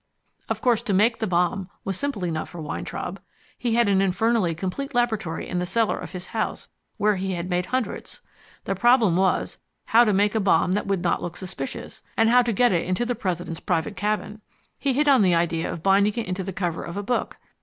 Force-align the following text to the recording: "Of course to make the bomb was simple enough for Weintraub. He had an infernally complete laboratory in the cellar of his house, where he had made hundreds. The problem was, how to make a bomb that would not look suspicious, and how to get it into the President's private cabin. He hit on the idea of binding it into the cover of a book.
"Of 0.49 0.61
course 0.61 0.81
to 0.81 0.95
make 0.95 1.19
the 1.19 1.27
bomb 1.27 1.69
was 1.85 1.95
simple 1.95 2.25
enough 2.25 2.49
for 2.49 2.59
Weintraub. 2.59 3.19
He 3.55 3.75
had 3.75 3.87
an 3.87 4.01
infernally 4.01 4.55
complete 4.55 4.95
laboratory 4.95 5.47
in 5.47 5.59
the 5.59 5.65
cellar 5.67 5.99
of 5.99 6.13
his 6.13 6.25
house, 6.33 6.69
where 6.97 7.17
he 7.17 7.33
had 7.33 7.51
made 7.51 7.67
hundreds. 7.67 8.21
The 8.63 8.73
problem 8.73 9.15
was, 9.15 9.59
how 9.85 10.03
to 10.03 10.11
make 10.11 10.33
a 10.33 10.39
bomb 10.39 10.71
that 10.71 10.87
would 10.87 11.03
not 11.03 11.21
look 11.21 11.37
suspicious, 11.37 12.01
and 12.17 12.29
how 12.31 12.41
to 12.41 12.51
get 12.51 12.71
it 12.71 12.83
into 12.87 13.05
the 13.05 13.13
President's 13.13 13.59
private 13.59 13.95
cabin. 13.95 14.41
He 14.79 14.93
hit 14.93 15.07
on 15.07 15.21
the 15.21 15.35
idea 15.35 15.71
of 15.71 15.83
binding 15.83 16.15
it 16.15 16.25
into 16.27 16.43
the 16.43 16.51
cover 16.51 16.81
of 16.81 16.97
a 16.97 17.03
book. 17.03 17.37